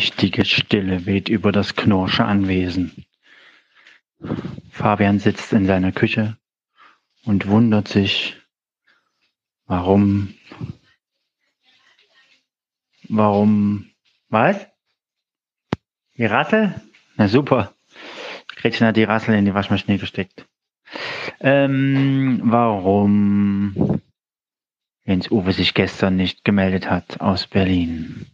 verdächtige 0.00 0.46
Stille 0.46 1.04
weht 1.04 1.28
über 1.28 1.52
das 1.52 1.76
Knorsche 1.76 2.24
Anwesen. 2.24 3.04
Fabian 4.70 5.18
sitzt 5.18 5.52
in 5.52 5.66
seiner 5.66 5.92
Küche 5.92 6.38
und 7.26 7.48
wundert 7.48 7.86
sich, 7.86 8.34
warum, 9.66 10.32
warum, 13.10 13.90
was? 14.30 14.66
Die 16.16 16.24
Rassel? 16.24 16.80
Na 17.16 17.28
super. 17.28 17.74
Gretchen 18.56 18.86
hat 18.86 18.96
die 18.96 19.04
Rassel 19.04 19.34
in 19.34 19.44
die 19.44 19.54
Waschmaschine 19.54 19.98
gesteckt. 19.98 20.46
Ähm, 21.40 22.40
warum 22.44 24.00
Jens 25.04 25.30
Uwe 25.30 25.52
sich 25.52 25.74
gestern 25.74 26.16
nicht 26.16 26.42
gemeldet 26.42 26.88
hat 26.88 27.20
aus 27.20 27.46
Berlin. 27.46 28.30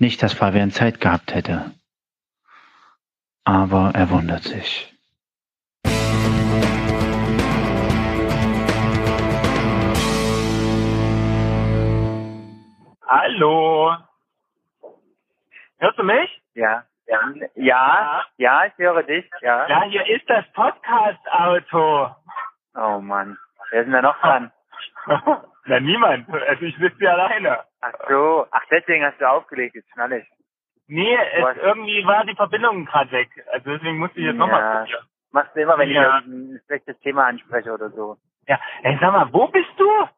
Nicht, 0.00 0.22
dass 0.22 0.32
Fabian 0.32 0.70
Zeit 0.70 1.00
gehabt 1.00 1.34
hätte. 1.34 1.72
Aber 3.44 3.90
er 3.94 4.10
wundert 4.10 4.44
sich. 4.44 4.94
Hallo. 13.08 13.96
Hörst 15.78 15.98
du 15.98 16.04
mich? 16.04 16.42
Ja. 16.54 16.84
Ja, 17.06 17.20
ja, 17.54 18.24
ja, 18.36 18.66
ich 18.66 18.76
höre 18.76 19.02
dich, 19.02 19.24
ja. 19.40 19.66
Ja, 19.66 19.82
hier 19.84 20.06
ist 20.14 20.28
das 20.28 20.44
Podcast-Auto. 20.52 22.14
Oh 22.74 23.00
Mann, 23.00 23.38
wer 23.70 23.80
ist 23.80 23.86
denn 23.86 23.94
da 23.94 24.02
noch 24.02 24.20
dran? 24.20 24.52
Na, 25.64 25.80
niemand. 25.80 26.28
Also 26.30 26.64
ich 26.66 26.76
sitze 26.76 26.98
hier 26.98 27.12
alleine. 27.12 27.60
Ach 28.08 28.10
so, 28.10 28.46
ach 28.50 28.64
deswegen 28.70 29.04
hast 29.04 29.20
du 29.20 29.28
aufgelegt, 29.28 29.74
jetzt 29.74 29.90
schnall 29.92 30.12
ich. 30.12 30.26
Nee, 30.86 31.14
es, 31.16 31.56
irgendwie 31.56 32.04
war 32.06 32.24
die 32.24 32.34
Verbindung 32.34 32.86
gerade 32.86 33.10
weg. 33.12 33.28
Also 33.52 33.70
deswegen 33.70 33.98
musste 33.98 34.18
ich 34.20 34.26
jetzt 34.26 34.38
nochmal 34.38 34.60
Ja. 34.60 34.78
probieren. 34.78 35.06
Machst 35.32 35.54
du 35.54 35.60
immer, 35.60 35.76
wenn 35.78 35.90
Ja. 35.90 36.18
ich 36.20 36.24
ein 36.26 36.60
schlechtes 36.66 36.98
Thema 37.00 37.26
anspreche 37.26 37.70
oder 37.72 37.90
so. 37.90 38.16
Ja, 38.46 38.58
ey, 38.82 38.96
sag 38.98 39.12
mal, 39.12 39.30
wo 39.32 39.48
bist 39.48 39.68
du? 39.76 40.08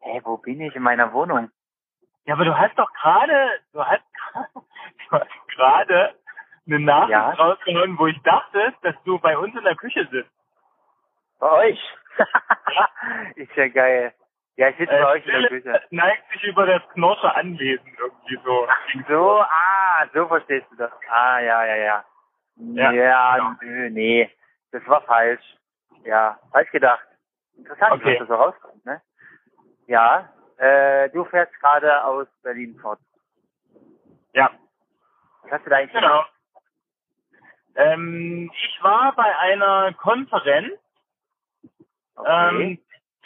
Hey, 0.00 0.20
wo 0.24 0.36
bin 0.36 0.60
ich? 0.60 0.74
In 0.76 0.82
meiner 0.82 1.12
Wohnung. 1.14 1.50
Ja, 2.26 2.34
aber 2.34 2.44
du 2.44 2.56
hast 2.58 2.78
doch 2.78 2.92
gerade, 2.92 3.60
du 3.72 3.82
hast, 3.82 4.02
gerade 5.56 6.14
eine 6.66 6.80
Nachricht 6.80 7.10
Ja. 7.10 7.30
rausgehauen, 7.30 7.98
wo 7.98 8.06
ich 8.06 8.20
dachte, 8.22 8.74
dass 8.82 8.94
du 9.04 9.18
bei 9.18 9.38
uns 9.38 9.54
in 9.56 9.64
der 9.64 9.76
Küche 9.76 10.06
sitzt. 10.10 10.30
Bei 11.38 11.50
euch? 11.70 11.94
ist 13.36 13.54
ja 13.56 13.68
geil. 13.68 14.12
Ja, 14.58 14.70
ich 14.70 14.76
sitze 14.76 14.90
bei 14.90 15.06
euch 15.06 15.24
in 15.24 15.40
der 15.40 15.48
Küche. 15.48 15.82
neigt 15.90 16.32
sich 16.32 16.42
über 16.42 16.66
das 16.66 16.82
Knorsche 16.92 17.32
Anwesen 17.32 17.96
irgendwie 17.96 18.38
so. 18.44 18.66
So, 19.08 19.40
ah, 19.40 20.04
so 20.12 20.26
verstehst 20.26 20.66
du 20.72 20.76
das. 20.76 20.90
Ah, 21.08 21.38
ja, 21.38 21.64
ja, 21.64 21.76
ja. 21.76 22.04
Ja, 22.56 22.90
Ja, 22.90 23.36
genau. 23.36 23.50
nö, 23.62 23.90
nee, 23.90 24.28
das 24.72 24.84
war 24.88 25.02
falsch. 25.02 25.44
Ja, 26.02 26.40
falsch 26.50 26.72
gedacht. 26.72 27.06
Interessant, 27.56 27.92
Okay. 28.02 28.18
dass 28.18 28.26
das 28.26 28.28
so 28.28 28.34
rauskommt, 28.34 28.84
ne? 28.84 29.00
Ja, 29.86 30.28
äh, 30.56 31.08
du 31.10 31.24
fährst 31.26 31.54
gerade 31.60 32.04
aus 32.04 32.26
Berlin 32.42 32.76
fort. 32.82 32.98
Ja, 34.34 34.50
Was 35.44 35.52
hast 35.52 35.66
du 35.66 35.70
da 35.70 35.76
eigentlich 35.76 35.92
genau. 35.92 36.24
Ähm, 37.76 38.50
ich 38.52 38.78
war 38.82 39.14
bei 39.14 39.38
einer 39.38 39.92
Konferenz 39.94 40.72
Okay. 42.16 42.62
ähm, 42.72 42.78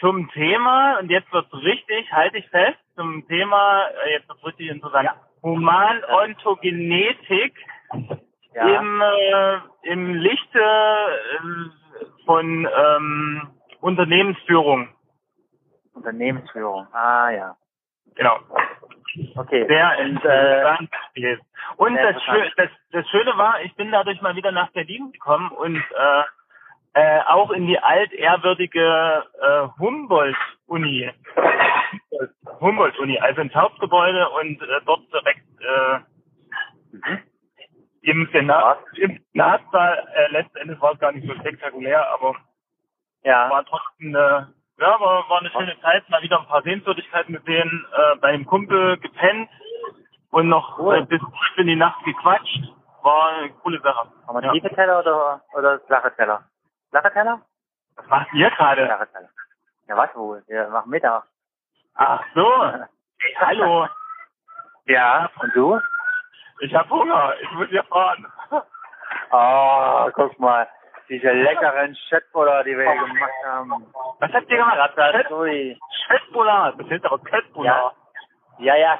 zum 0.02 0.28
Thema, 0.32 0.98
und 0.98 1.08
jetzt 1.10 1.32
wird's 1.32 1.54
richtig, 1.54 2.12
halte 2.12 2.36
ich 2.38 2.48
fest, 2.50 2.76
zum 2.96 3.26
Thema, 3.28 3.86
äh, 4.04 4.12
jetzt 4.14 4.28
wird's 4.28 4.44
richtig 4.44 4.68
interessant, 4.68 5.04
Ja. 5.04 5.14
Humanontogenetik 5.42 7.54
ja. 8.54 8.80
im, 8.80 9.00
äh, 9.00 9.58
im 9.92 10.14
Lichte 10.16 10.60
äh, 10.60 11.36
von 12.26 12.68
ähm, 12.76 13.48
Unternehmensführung. 13.80 14.88
Unternehmensführung. 15.94 16.86
Ah, 16.92 17.30
ja. 17.30 17.56
Genau. 18.14 18.38
Okay. 19.36 19.66
Sehr 19.68 19.96
Und, 20.00 20.24
äh, 20.24 20.38
interessant. 20.60 20.90
Und 21.76 21.94
das, 21.96 22.22
Schö 22.22 22.32
interessant. 22.32 22.52
das, 22.56 22.70
das 22.92 23.06
Schöne 23.08 23.36
war, 23.36 23.60
ich 23.62 23.74
bin 23.76 23.90
dadurch 23.92 24.20
mal 24.20 24.34
wieder 24.36 24.52
nach 24.52 24.70
Berlin 24.72 25.12
gekommen 25.12 25.50
und 25.50 25.76
äh, 25.76 26.22
äh, 26.94 27.20
auch 27.28 27.50
in 27.50 27.66
die 27.66 27.78
altehrwürdige 27.78 29.24
äh, 29.40 29.68
Humboldt-Uni. 29.78 31.10
Humboldt-Uni, 32.60 33.18
also 33.18 33.40
ins 33.40 33.54
Hauptgebäude 33.54 34.28
und 34.30 34.60
äh, 34.62 34.80
dort 34.84 35.02
direkt 35.12 35.46
äh, 35.60 35.98
mhm. 36.92 37.18
im 38.02 38.28
Senat, 38.32 38.78
im 38.96 39.20
Senatssaal, 39.32 40.08
äh, 40.14 40.32
letzten 40.32 40.56
Endes 40.58 40.80
war 40.80 40.92
es 40.92 40.98
gar 41.00 41.12
nicht 41.12 41.26
so 41.26 41.34
spektakulär, 41.34 42.08
aber 42.12 42.36
ja. 43.24 43.50
war 43.50 43.64
trotzdem 43.64 44.14
eine, 44.14 44.52
ja, 44.78 45.00
war, 45.00 45.28
war 45.28 45.40
eine 45.40 45.50
schöne 45.50 45.78
Zeit, 45.80 46.08
mal 46.10 46.22
wieder 46.22 46.40
ein 46.40 46.46
paar 46.46 46.62
Sehenswürdigkeiten 46.62 47.34
gesehen, 47.34 47.86
äh, 47.96 48.16
bei 48.16 48.28
einem 48.28 48.44
Kumpel 48.46 48.98
gepennt 48.98 49.48
und 50.30 50.48
noch 50.48 50.78
Cool. 50.78 50.96
äh, 50.98 51.02
bis 51.06 51.20
tief 51.20 51.58
in 51.58 51.66
die 51.68 51.76
Nacht 51.76 52.04
gequatscht. 52.04 52.60
War 53.02 53.28
eine 53.30 53.50
coole 53.62 53.80
Sache. 53.80 54.08
Haben 54.28 54.36
wir 54.36 54.44
Ja. 54.44 54.52
tiefe 54.52 54.68
Teller 54.74 55.00
oder, 55.00 55.42
oder 55.54 55.80
flache 55.80 56.14
Teller? 56.14 56.44
Flache 56.92 57.12
Teller? 57.12 57.40
Was 57.96 58.06
macht 58.06 58.32
ihr 58.34 58.50
gerade? 58.50 58.84
Flache 58.86 59.08
Teller. 59.12 59.28
Ja, 59.88 59.96
was 59.96 60.14
wohl? 60.14 60.42
Wir 60.46 60.68
machen 60.68 60.90
Mittag. 60.90 61.24
Ach 61.94 62.22
so. 62.34 62.46
Hey, 63.24 63.36
hallo. 63.38 63.86
Ja. 64.86 65.30
Und 65.40 65.54
du? 65.54 65.80
Ich 66.58 66.74
hab 66.74 66.90
Hunger. 66.90 67.34
Ich 67.40 67.48
muss 67.52 67.68
hier 67.68 67.84
fahren. 67.84 68.26
Oh, 69.30 70.10
guck 70.12 70.36
mal. 70.40 70.68
Diese 71.08 71.30
leckeren 71.30 71.94
Schöttbuller, 72.08 72.64
die 72.64 72.76
wir 72.76 72.90
hier 72.90 73.00
gemacht 73.06 73.30
haben. 73.44 73.86
Was 74.18 74.32
habt 74.32 74.50
ihr 74.50 74.56
gemacht? 74.56 74.76
Ratatouille. 74.76 75.78
Köttbullar. 76.08 76.72
Das 76.72 76.90
heißt 76.90 77.04
aber 77.04 77.18
Köttbullar. 77.20 77.94
Ja, 78.58 78.74
ja. 78.74 78.98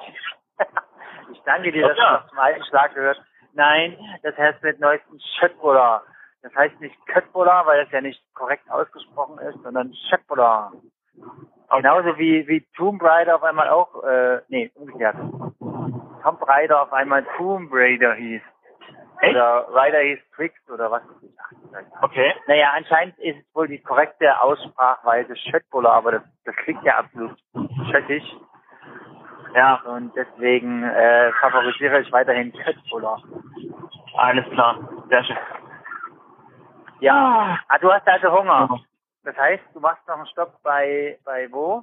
Ich 1.32 1.42
danke 1.44 1.72
dir, 1.72 1.88
dass 1.88 1.96
du 1.96 2.02
Ja. 2.02 2.18
das 2.18 2.28
zum 2.28 2.38
alten 2.38 2.64
Schlag 2.66 2.94
gehört. 2.94 3.20
Nein, 3.54 3.98
das 4.22 4.36
heißt 4.38 4.62
mit 4.62 4.78
neuesten 4.78 5.18
Schöttbuller. 5.40 6.04
Das 6.42 6.54
heißt 6.54 6.80
nicht 6.80 6.96
Köttbuller, 7.06 7.62
weil 7.66 7.84
das 7.84 7.92
ja 7.92 8.00
nicht 8.00 8.20
korrekt 8.34 8.68
ausgesprochen 8.70 9.38
ist, 9.38 9.62
sondern 9.62 9.92
Schöttbuller. 10.10 10.72
Genauso 11.70 12.18
wie, 12.18 12.46
wie 12.48 12.66
Tomb 12.76 13.02
Raider 13.02 13.36
auf 13.36 13.42
einmal 13.44 13.68
auch, 13.68 14.02
äh, 14.04 14.40
nee, 14.48 14.70
umgekehrt. 14.74 15.16
Tomb 16.22 16.46
Raider 16.48 16.82
auf 16.82 16.92
einmal 16.92 17.24
Tomb 17.36 17.70
Raider 17.72 18.14
hieß. 18.14 18.42
Echt? 19.20 19.34
Oder 19.36 19.66
Raider 19.70 20.00
hieß 20.00 20.18
Twixt 20.34 20.68
oder 20.70 20.90
was. 20.90 21.02
weiß 21.04 21.22
ich. 21.22 21.30
Ach, 21.96 22.02
Okay. 22.02 22.34
naja, 22.48 22.72
anscheinend 22.76 23.16
ist 23.20 23.38
es 23.38 23.54
wohl 23.54 23.68
die 23.68 23.80
korrekte 23.80 24.40
Aussprachweise 24.40 25.36
Schöttbuller, 25.36 25.92
aber 25.92 26.12
das, 26.12 26.22
das 26.44 26.56
klingt 26.56 26.82
ja 26.82 26.98
absolut 26.98 27.38
schöttisch. 27.90 28.24
Ja, 29.54 29.80
Und 29.86 30.14
deswegen 30.16 30.82
äh, 30.82 31.30
favorisiere 31.40 32.00
ich 32.00 32.10
weiterhin 32.10 32.52
Köttbuller. 32.52 33.22
alles 34.16 34.44
klar. 34.50 34.76
Sehr 35.08 35.24
schön. 35.24 35.36
Ja. 37.02 37.58
Ah, 37.68 37.78
du 37.78 37.92
hast 37.92 38.06
also 38.06 38.30
Hunger. 38.30 38.80
Das 39.24 39.36
heißt, 39.36 39.62
du 39.74 39.80
machst 39.80 40.06
noch 40.06 40.16
einen 40.16 40.26
Stopp 40.28 40.62
bei, 40.62 41.18
bei 41.24 41.50
wo? 41.50 41.82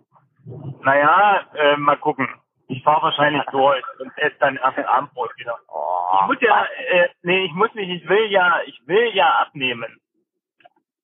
Naja, 0.81 1.45
äh, 1.53 1.75
mal 1.77 1.97
gucken. 1.97 2.27
Ich 2.67 2.83
fahre 2.83 3.03
wahrscheinlich 3.03 3.43
durch 3.51 3.83
und 3.99 4.17
esse 4.17 4.35
dann 4.39 4.55
erst 4.57 4.77
ein 4.77 4.85
Abendbrot 4.85 5.31
wieder. 5.37 5.57
Oh, 5.67 6.19
Ich 6.21 6.27
muss 6.27 6.41
ja, 6.41 6.65
äh, 6.89 7.09
nee, 7.23 7.45
ich 7.45 7.51
muss 7.53 7.73
nicht, 7.73 7.89
ich 7.89 8.07
will 8.07 8.31
ja, 8.31 8.61
ich 8.65 8.81
will 8.87 9.09
ja 9.13 9.39
abnehmen. 9.39 9.99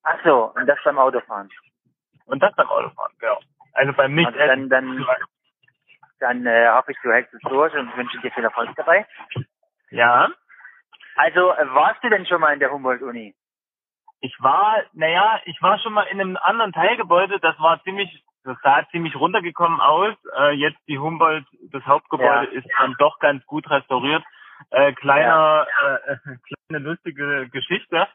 Ach 0.02 0.18
so, 0.24 0.52
und 0.54 0.66
das 0.66 0.78
beim 0.84 0.98
Autofahren. 0.98 1.50
Und 2.26 2.42
das 2.42 2.54
beim 2.54 2.68
Autofahren, 2.68 3.12
genau. 3.18 3.38
Also 3.74 3.92
beim 3.92 4.18
Also 4.24 4.38
dann, 4.38 4.68
dann, 4.70 5.06
dann 6.20 6.46
äh, 6.46 6.68
hoffe 6.70 6.92
ich, 6.92 6.98
du 7.02 7.12
hältst 7.12 7.34
es 7.34 7.40
durch 7.42 7.74
und 7.74 7.94
wünsche 7.96 8.18
dir 8.20 8.30
viel 8.32 8.44
Erfolg 8.44 8.70
dabei. 8.76 9.06
Ja, 9.90 10.28
Also, 11.16 11.52
äh, 11.52 11.74
warst 11.74 12.02
du 12.02 12.08
denn 12.08 12.24
schon 12.26 12.40
mal 12.40 12.52
in 12.54 12.60
der 12.60 12.70
Humboldt-Uni? 12.70 13.34
Ich 14.20 14.34
war, 14.40 14.82
naja, 14.92 15.40
ich 15.44 15.60
war 15.62 15.78
schon 15.78 15.92
mal 15.92 16.04
in 16.04 16.20
einem 16.20 16.36
anderen 16.40 16.72
Teilgebäude, 16.72 17.38
das 17.40 17.58
war 17.60 17.82
ziemlich, 17.84 18.24
das 18.44 18.56
sah 18.62 18.86
ziemlich 18.90 19.14
runtergekommen 19.16 19.80
aus. 19.80 20.14
Äh, 20.38 20.52
jetzt 20.52 20.78
die 20.88 20.98
Humboldt, 20.98 21.46
das 21.72 21.84
Hauptgebäude 21.84 22.52
Ja. 22.52 22.58
ist 22.58 22.68
dann 22.78 22.94
doch 22.98 23.18
ganz 23.18 23.44
gut 23.46 23.68
restauriert. 23.70 24.24
Äh, 24.70 24.92
kleiner, 24.94 25.66
äh, 25.84 26.12
äh, 26.12 26.16
kleine 26.68 26.84
lustige 26.84 27.48
Geschichte. 27.50 28.08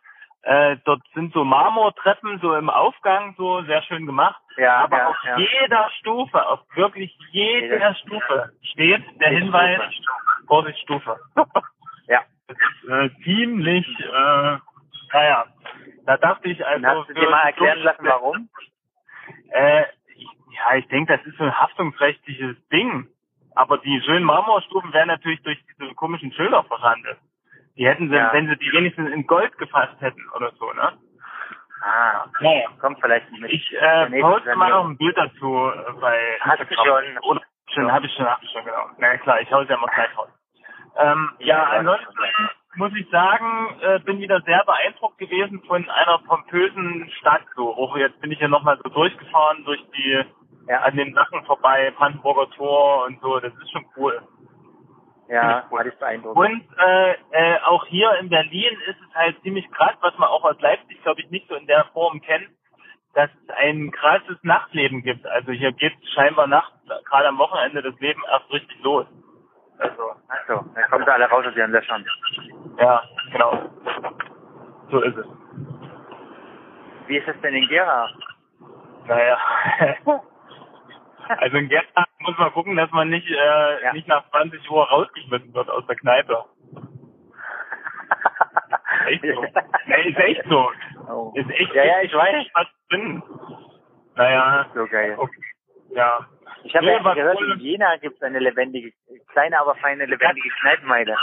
Äh, 0.43 0.77
dort 0.85 1.01
sind 1.13 1.33
so 1.33 1.43
Marmortreppen 1.43 2.39
so 2.41 2.55
im 2.55 2.71
Aufgang, 2.71 3.35
so 3.37 3.61
sehr 3.63 3.83
schön 3.83 4.07
gemacht. 4.07 4.41
Ja, 4.57 4.77
Aber 4.85 4.97
ja, 4.97 5.07
auf 5.09 5.15
ja. 5.23 5.37
jeder 5.37 5.89
Stufe, 5.99 6.47
auf 6.47 6.61
wirklich 6.73 7.15
jeder 7.29 7.75
Jeder 7.75 7.93
Stufe 7.95 8.51
steht 8.63 9.03
der 9.19 9.33
Jede 9.33 9.43
Hinweis, 9.45 9.79
Vorsicht 10.47 10.79
Stufe. 10.79 11.19
Ja. 12.07 12.21
Das 12.47 12.57
ist 12.57 12.89
äh, 12.89 13.23
ziemlich, 13.23 13.87
äh, 13.99 14.57
naja, 15.13 15.45
da 16.11 16.17
dachte 16.17 16.49
ich 16.49 16.65
also. 16.65 16.77
Und 16.77 16.85
hast 16.85 17.09
du 17.09 17.13
dir 17.13 17.29
mal 17.29 17.41
erklären 17.43 17.79
lassen, 17.79 18.03
warum? 18.05 18.49
Äh, 19.51 19.83
ich, 20.15 20.27
ja, 20.51 20.75
ich 20.75 20.87
denke, 20.87 21.15
das 21.17 21.25
ist 21.25 21.37
so 21.37 21.43
ein 21.45 21.57
haftungsrechtliches 21.57 22.57
Ding. 22.69 23.07
Aber 23.55 23.77
die 23.77 24.01
schönen 24.01 24.25
Marmorstufen 24.25 24.93
werden 24.93 25.07
natürlich 25.07 25.41
durch 25.43 25.57
diese 25.79 25.93
komischen 25.95 26.31
Schilder 26.33 26.63
verhandelt. 26.63 27.17
Die 27.77 27.85
hätten 27.87 28.09
sie, 28.09 28.15
Ja. 28.15 28.31
wenn 28.33 28.47
sie 28.47 28.57
die 28.57 28.71
wenigstens 28.73 29.09
in 29.11 29.25
Gold 29.27 29.57
gefasst 29.57 29.99
hätten 30.01 30.29
oder 30.35 30.51
so, 30.59 30.71
ne? 30.73 30.97
Ah, 31.83 32.25
Naja. 32.39 32.69
kommt 32.79 32.99
vielleicht 33.01 33.29
nicht 33.31 33.41
mit. 33.41 33.51
Ich 33.51 33.73
äh, 33.73 34.21
poste 34.21 34.55
mal 34.55 34.69
noch 34.69 34.85
ein 34.85 34.97
Bild 34.97 35.17
dazu 35.17 35.71
äh, 35.71 35.91
bei 35.99 36.37
Hast 36.41 36.59
du 36.59 36.75
schon? 36.75 37.17
Oder 37.23 37.41
schon, 37.73 37.91
habe 37.91 38.05
ich 38.05 38.13
schon, 38.13 38.25
hab 38.29 38.43
ich 38.43 38.51
schon, 38.51 38.63
genau. 38.65 38.89
Na 38.97 39.17
klar, 39.17 39.41
ich 39.41 39.51
hau 39.51 39.61
ja 39.63 39.75
immer 39.75 39.87
gleich 39.87 40.15
raus. 40.17 40.29
Ähm, 40.97 41.31
ja, 41.39 41.57
Ja, 41.57 41.63
ansonsten 41.79 42.19
muss 42.75 42.91
ich 42.95 43.09
sagen, 43.09 43.75
äh, 43.81 43.99
bin 43.99 44.19
wieder 44.19 44.41
sehr 44.41 44.63
beeindruckt 44.65 45.17
gewesen 45.17 45.61
von 45.67 45.87
einer 45.89 46.19
pompösen 46.19 47.09
Stadt. 47.19 47.41
So, 47.55 47.73
auch 47.75 47.95
jetzt 47.97 48.19
bin 48.21 48.31
ich 48.31 48.39
ja 48.39 48.47
nochmal 48.47 48.77
so 48.83 48.89
durchgefahren 48.89 49.63
durch 49.65 49.83
die 49.95 50.23
Ja, 50.67 50.81
an 50.81 50.95
den 50.95 51.13
Sachen 51.13 51.43
vorbei, 51.45 51.91
Brandenburger 51.97 52.49
Tor 52.51 53.05
und 53.05 53.19
so. 53.21 53.39
Das 53.39 53.53
ist 53.53 53.71
schon 53.71 53.85
cool. 53.97 54.21
ja, 55.27 55.65
hatte 55.71 55.89
ich 55.89 55.97
beeindruckt. 55.99 56.37
Und 56.37 56.63
äh, 56.77 57.11
äh, 57.31 57.59
auch 57.65 57.85
hier 57.87 58.13
in 58.19 58.29
Berlin 58.29 58.77
ist 58.87 58.97
es 59.07 59.15
halt 59.15 59.41
ziemlich 59.43 59.69
krass, 59.71 59.95
was 60.01 60.17
man 60.17 60.29
auch 60.29 60.43
aus 60.43 60.59
Leipzig, 60.61 61.01
glaube 61.03 61.21
ich, 61.21 61.29
nicht 61.31 61.47
so 61.47 61.55
in 61.55 61.67
der 61.67 61.85
Form 61.93 62.21
kennt, 62.21 62.49
dass 63.13 63.29
es 63.29 63.49
ein 63.55 63.91
krasses 63.91 64.37
Nachtleben 64.43 65.03
gibt. 65.03 65.25
Also 65.25 65.51
hier 65.51 65.71
geht 65.71 65.93
scheinbar 66.13 66.47
nachts, 66.47 66.73
gerade 67.05 67.27
am 67.27 67.37
Wochenende, 67.37 67.81
das 67.81 67.99
Leben 67.99 68.21
erst 68.29 68.51
richtig 68.51 68.81
los. 68.83 69.05
Also, 69.79 70.11
Achso, 70.27 70.63
dann 70.75 70.89
kommen 70.91 71.05
sie 71.05 71.11
alle 71.11 71.25
raus 71.25 71.45
aus 71.47 71.55
ihren 71.55 71.71
Löchern. 71.71 72.05
Ja, 72.81 73.03
genau. 73.31 73.69
So 74.89 75.01
ist 75.01 75.17
es. 75.17 75.25
Wie 77.07 77.17
ist 77.17 77.27
es 77.27 77.39
denn 77.41 77.55
in 77.55 77.67
Gera? 77.67 78.09
Naja. 79.07 79.37
Also 81.27 81.57
in 81.57 81.69
Gera 81.69 82.05
muss 82.19 82.37
man 82.37 82.51
gucken, 82.53 82.75
dass 82.75 82.91
man 82.91 83.09
nicht, 83.09 83.29
äh, 83.29 83.83
Ja. 83.83 83.93
nicht 83.93 84.07
nach 84.07 84.29
20 84.31 84.69
Uhr 84.69 84.87
rausgeschmissen 84.89 85.53
wird 85.53 85.69
aus 85.69 85.85
der 85.87 85.95
Kneipe. 85.95 86.43
Echt 89.07 89.21
so. 89.23 89.45
Nee, 89.87 90.09
ist 90.09 90.17
echt 90.19 90.43
so. 90.49 90.71
oh. 91.09 91.31
Ist 91.35 91.49
echt 91.49 91.73
Ja, 91.73 91.83
ja, 91.83 92.01
ich 92.01 92.13
weiß. 92.13 92.45
was 92.53 92.67
drin. 92.89 93.23
Naja, 94.15 94.65
So 94.75 94.85
geil. 94.87 95.15
okay. 95.17 95.41
Ja. 95.91 96.19
Ich 96.63 96.75
habe 96.75 96.85
Nee, 96.85 96.93
ja 97.01 97.13
gehört, 97.13 97.37
cool- 97.39 97.53
in 97.53 97.59
Jena 97.59 97.97
gibt 97.97 98.17
es 98.17 98.21
eine 98.21 98.39
lebendige, 98.39 98.91
kleine, 99.31 99.59
aber 99.59 99.73
feine 99.75 100.05
lebendige 100.05 100.49
Kneipenmeile. 100.61 101.17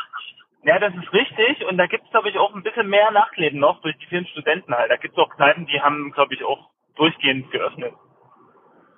Ja, 0.64 0.78
das 0.78 0.92
ist 0.94 1.12
richtig. 1.12 1.64
Und 1.66 1.78
da 1.78 1.86
gibt's 1.86 2.10
glaube 2.10 2.28
ich, 2.30 2.38
auch 2.38 2.54
ein 2.54 2.62
bisschen 2.62 2.88
mehr 2.88 3.10
Nachtleben 3.10 3.60
noch 3.60 3.80
durch 3.80 3.96
die 3.98 4.06
vielen 4.06 4.26
Studenten 4.26 4.74
halt. 4.74 4.90
Da 4.90 4.96
gibt's 4.96 5.16
auch 5.18 5.30
Kneipen, 5.30 5.66
die 5.66 5.80
haben, 5.80 6.10
glaube 6.12 6.34
ich, 6.34 6.44
auch 6.44 6.70
durchgehend 6.96 7.50
geöffnet. 7.50 7.94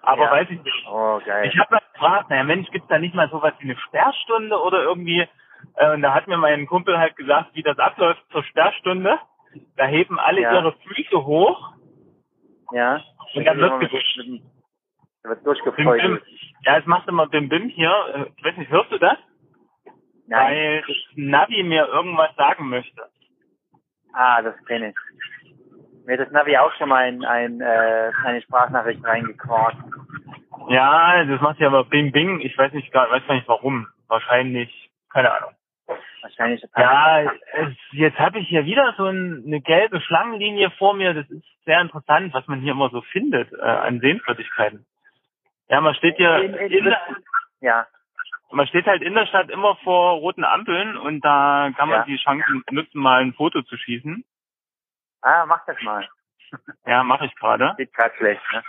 Aber 0.02 0.24
Ja. 0.24 0.30
weiß 0.30 0.48
ich 0.50 0.62
nicht. 0.62 0.86
Oh, 0.88 1.20
geil. 1.24 1.46
Ich 1.46 1.58
habe 1.58 1.74
mal 1.74 1.82
gefragt, 1.92 2.30
naja 2.30 2.44
Mensch, 2.44 2.70
gibt's 2.70 2.88
da 2.88 2.98
nicht 2.98 3.14
mal 3.14 3.28
sowas 3.30 3.52
wie 3.58 3.64
eine 3.64 3.76
Sperrstunde 3.78 4.58
oder 4.60 4.82
irgendwie? 4.82 5.28
Äh, 5.76 5.92
und 5.92 6.00
da 6.02 6.14
hat 6.14 6.26
mir 6.26 6.38
mein 6.38 6.66
Kumpel 6.66 6.98
halt 6.98 7.16
gesagt, 7.16 7.50
wie 7.54 7.62
das 7.62 7.78
abläuft 7.78 8.22
zur 8.32 8.42
Sperrstunde. 8.44 9.18
Da 9.76 9.84
heben 9.86 10.18
alle 10.18 10.40
Ja. 10.40 10.54
ihre 10.54 10.72
Füße 10.72 11.24
hoch 11.24 11.74
ja. 12.72 13.02
und 13.34 13.44
dann 13.44 13.58
wird 13.58 13.78
mit, 13.78 13.92
mit, 13.92 14.42
wird 15.24 15.46
durchgefreut. 15.46 16.22
Ja, 16.62 16.78
es 16.78 16.86
macht 16.86 17.08
immer 17.08 17.26
Bim 17.26 17.48
Bim 17.48 17.68
hier. 17.68 17.92
Äh, 18.14 18.30
Ich 18.36 18.44
weiß 18.44 18.56
nicht, 18.56 18.70
hörst 18.70 18.90
du 18.92 18.98
das? 18.98 19.18
Nein. 20.30 20.46
Weil 20.54 20.80
das 20.86 20.96
Navi 21.16 21.62
mir 21.64 21.86
irgendwas 21.86 22.34
sagen 22.36 22.68
möchte. 22.68 23.02
Ah, 24.12 24.40
das 24.42 24.54
kenne 24.66 24.90
ich. 24.90 24.96
Mir 26.06 26.18
hat 26.18 26.26
das 26.26 26.32
Navi 26.32 26.56
auch 26.56 26.72
schon 26.74 26.88
mal 26.88 27.08
in 27.08 27.24
ein, 27.24 27.60
äh, 27.60 28.12
eine 28.24 28.40
Sprachnachricht 28.42 29.04
reingequarkt. 29.04 29.76
Ja, 30.68 31.24
das 31.24 31.40
macht 31.40 31.58
ja 31.58 31.66
aber 31.66 31.84
Bing 31.84 32.12
Bing. 32.12 32.40
Ich 32.40 32.56
weiß 32.56 32.72
nicht, 32.72 32.92
gar, 32.92 33.10
weiß 33.10 33.26
gar 33.26 33.34
nicht 33.34 33.48
warum. 33.48 33.88
Wahrscheinlich, 34.06 34.90
keine 35.12 35.32
Ahnung. 35.32 35.50
Wahrscheinlich. 36.22 36.62
Ja, 36.76 37.22
es, 37.22 37.74
jetzt 37.92 38.18
habe 38.18 38.38
ich 38.38 38.48
hier 38.48 38.64
wieder 38.64 38.94
so 38.96 39.06
ein, 39.06 39.42
eine 39.46 39.60
gelbe 39.60 40.00
Schlangenlinie 40.00 40.70
vor 40.78 40.94
mir. 40.94 41.12
Das 41.14 41.28
ist 41.28 41.44
sehr 41.64 41.80
interessant, 41.80 42.32
was 42.34 42.46
man 42.46 42.60
hier 42.60 42.72
immer 42.72 42.90
so 42.90 43.00
findet 43.02 43.52
äh, 43.52 43.60
an 43.60 44.00
Sehenswürdigkeiten. 44.00 44.86
Ja, 45.68 45.80
man 45.80 45.94
steht 45.94 46.16
hier 46.16 46.36
In- 46.36 46.54
in- 46.54 46.72
in 46.72 46.84
der, 46.84 47.00
Ja. 48.50 48.56
man 48.56 48.66
steht 48.66 48.86
halt 48.86 49.02
in 49.02 49.14
der 49.14 49.26
Stadt 49.26 49.50
immer 49.50 49.76
vor 49.76 50.14
roten 50.18 50.44
Ampeln 50.44 50.96
und 50.96 51.20
da 51.22 51.70
kann 51.76 51.88
man 51.88 52.00
Ja. 52.00 52.04
die 52.04 52.16
Chance 52.16 52.44
nutzen, 52.70 53.00
mal 53.00 53.20
ein 53.22 53.32
Foto 53.34 53.62
zu 53.62 53.76
schießen. 53.76 54.24
Ah, 55.22 55.44
mach 55.46 55.64
das 55.66 55.80
mal. 55.82 56.08
Ja, 56.86 57.04
mache 57.04 57.26
ich 57.26 57.34
gerade. 57.36 57.74
Geht 57.76 57.94
grad 57.94 58.12
schlecht, 58.16 58.42
ne? 58.52 58.62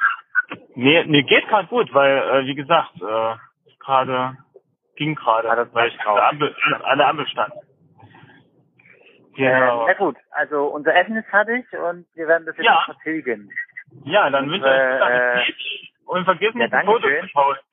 Nee, 0.75 1.03
nee, 1.05 1.23
geht 1.23 1.47
gerade 1.47 1.67
gut, 1.67 1.91
weil, 1.95 2.17
äh, 2.17 2.45
wie 2.45 2.53
gesagt, 2.53 2.91
äh, 3.01 3.35
gerade, 3.79 4.37
ging 4.97 5.15
gerade, 5.15 5.49
Ah, 5.49 5.65
weil 5.73 5.87
ich 5.87 5.99
an 6.01 6.13
der 6.15 6.27
Ampel, 6.29 6.55
an 6.83 6.97
der 6.99 7.07
Ampel 7.07 7.27
stand. 7.27 7.53
Genau. 9.35 9.81
Ähm, 9.81 9.85
na 9.87 9.93
gut, 9.93 10.17
also 10.31 10.65
unser 10.65 10.93
Essen 10.93 11.15
ist 11.15 11.27
fertig 11.29 11.65
und 11.73 12.05
wir 12.15 12.27
werden 12.27 12.45
das 12.45 12.55
jetzt 12.57 12.65
Ja. 12.65 12.81
vertilgen. 12.85 13.49
Ja, 14.03 14.29
dann 14.29 14.49
wünsche 14.49 14.67
ich 14.67 14.71
euch 14.71 15.49
äh, 15.49 15.53
und 16.05 16.25
vergiss 16.25 16.53
nicht, 16.53 16.71
ja, 16.71 16.77
ein 16.79 16.85
Foto 16.85 16.99
dankeschön. 17.07 17.27
zu 17.27 17.33
posten. 17.33 17.70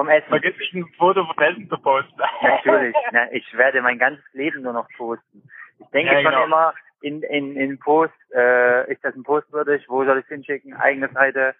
Vom 0.00 0.08
Essen. 0.08 0.30
Vergiss 0.30 0.56
nicht, 0.56 0.72
ein 0.72 0.86
Foto 0.96 1.26
von 1.26 1.44
Essen 1.44 1.68
zu 1.68 1.76
posten. 1.76 2.18
Natürlich. 2.42 2.96
Na, 3.12 3.30
ich 3.32 3.44
werde 3.54 3.82
mein 3.82 3.98
ganzes 3.98 4.24
Leben 4.32 4.62
nur 4.62 4.72
noch 4.72 4.88
posten. 4.96 5.42
Ich 5.78 5.86
denke 5.88 6.10
Ja, 6.14 6.22
schon 6.22 6.30
genau. 6.30 6.44
immer 6.46 6.74
in, 7.02 7.22
in, 7.22 7.54
in 7.54 7.78
Post, 7.78 8.14
äh, 8.34 8.90
ist 8.90 9.04
das 9.04 9.14
ein 9.14 9.24
Post 9.24 9.52
würdig? 9.52 9.84
Wo 9.88 10.02
soll 10.06 10.16
ich 10.16 10.24
es 10.24 10.30
hinschicken? 10.30 10.72
Eigene 10.72 11.10
Seite, 11.12 11.54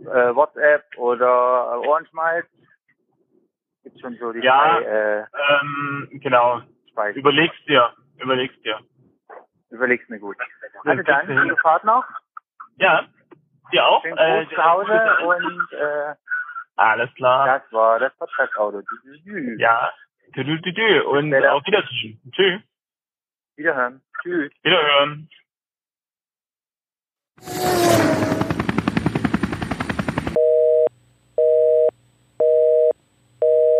äh, 0.00 0.34
WhatsApp 0.34 0.82
oder 0.96 1.80
Ohrenschmalz? 1.80 2.48
Gibt 3.84 4.00
schon 4.00 4.16
so 4.16 4.32
die 4.32 4.40
Ja. 4.40 4.80
drei 4.80 4.82
äh, 4.82 5.24
ähm, 5.60 6.08
genau. 6.14 6.62
Speisen. 6.90 7.20
Überlegst 7.20 7.68
dir. 7.68 7.94
Überlegst 8.18 8.64
dir. 8.64 8.80
Überleg's 9.70 10.08
mir 10.08 10.18
gut. 10.18 10.36
Also 10.84 11.04
dann, 11.04 11.28
gute 11.28 11.56
Fahrt 11.58 11.84
noch. 11.84 12.04
Ja. 12.78 13.06
Dir 13.72 13.86
auch? 13.86 14.02
Schönen 14.02 14.18
Äh, 14.18 14.46
zu 14.52 14.64
Hause 14.64 15.18
und 15.24 15.72
äh, 15.72 16.14
Alles 16.76 17.12
klar. 17.14 17.46
das 17.60 17.72
war 17.72 17.98
das 17.98 18.12
Podcast-Auto. 18.18 18.82
Ja. 19.58 19.92
Tüdü, 20.34 20.60
tüdü. 20.60 21.00
Und 21.00 21.28
Später. 21.28 21.54
auf 21.54 21.62
Wiedersehen. 21.66 22.20
Tschüss. 22.32 22.60
Wiederhören. 23.56 24.02
Tschüss. 24.22 24.52
Wiederhören. 24.62 25.28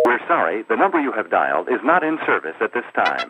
We're 0.07 0.21
sorry, 0.29 0.65
the 0.69 0.77
number 0.77 1.01
you 1.01 1.13
have 1.13 1.31
dialed 1.31 1.69
is 1.69 1.81
not 1.85 2.03
in 2.05 2.19
service 2.27 2.55
at 2.61 2.73
this 2.73 2.85
time. 2.95 3.29